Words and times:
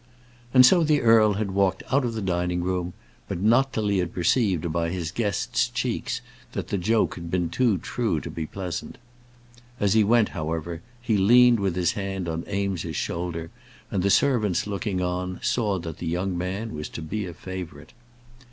And 0.51 0.65
so 0.65 0.83
the 0.83 1.01
earl 1.01 1.33
had 1.33 1.51
walked 1.51 1.83
out 1.91 2.03
of 2.03 2.15
the 2.15 2.23
dining 2.23 2.63
room; 2.63 2.93
but 3.27 3.39
not 3.39 3.71
till 3.71 3.87
he 3.87 3.99
had 3.99 4.15
perceived 4.15 4.73
by 4.73 4.89
his 4.89 5.11
guest's 5.11 5.67
cheeks 5.67 6.21
that 6.53 6.69
the 6.69 6.79
joke 6.79 7.13
had 7.13 7.29
been 7.29 7.51
too 7.51 7.77
true 7.77 8.19
to 8.21 8.31
be 8.31 8.47
pleasant. 8.47 8.97
As 9.79 9.93
he 9.93 10.03
went, 10.03 10.29
however, 10.29 10.81
he 10.99 11.17
leaned 11.19 11.59
with 11.59 11.75
his 11.75 11.91
hand 11.91 12.27
on 12.27 12.43
Eames's 12.49 12.95
shoulder, 12.95 13.51
and 13.91 14.01
the 14.01 14.09
servants 14.09 14.65
looking 14.65 15.03
on 15.03 15.39
saw 15.43 15.77
that 15.77 15.99
the 15.99 16.07
young 16.07 16.35
man 16.35 16.73
was 16.73 16.89
to 16.89 17.03
be 17.03 17.27
a 17.27 17.33
favourite. 17.35 17.93